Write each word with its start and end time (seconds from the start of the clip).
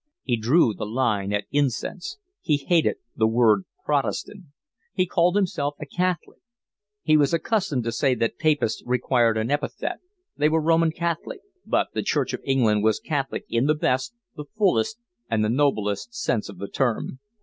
He 0.23 0.35
drew 0.35 0.73
the 0.73 0.87
line 0.87 1.31
at 1.31 1.45
incense. 1.51 2.17
He 2.41 2.57
hated 2.57 2.95
the 3.15 3.27
word 3.27 3.65
protestant. 3.85 4.45
He 4.95 5.05
called 5.05 5.35
himself 5.35 5.75
a 5.79 5.85
Catholic. 5.85 6.39
He 7.03 7.15
was 7.15 7.35
accustomed 7.35 7.83
to 7.83 7.91
say 7.91 8.15
that 8.15 8.39
Papists 8.39 8.81
required 8.83 9.37
an 9.37 9.51
epithet, 9.51 9.99
they 10.35 10.49
were 10.49 10.59
Roman 10.59 10.89
Catholic; 10.91 11.41
but 11.67 11.89
the 11.93 12.01
Church 12.01 12.33
of 12.33 12.41
England 12.43 12.83
was 12.83 12.99
Catholic 12.99 13.45
in 13.47 13.67
the 13.67 13.75
best, 13.75 14.15
the 14.35 14.45
fullest, 14.57 14.97
and 15.29 15.45
the 15.45 15.49
noblest 15.49 16.15
sense 16.15 16.49
of 16.49 16.57
the 16.57 16.67
term. 16.67 17.19